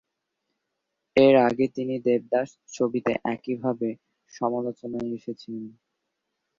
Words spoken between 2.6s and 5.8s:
ছবিতে একই ভাবে সমালোচনায় এসেছিলেন।